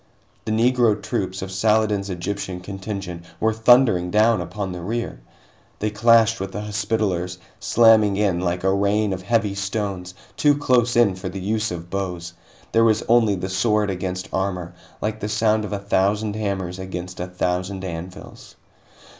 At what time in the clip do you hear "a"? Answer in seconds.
8.63-8.73, 15.71-15.77, 17.19-17.27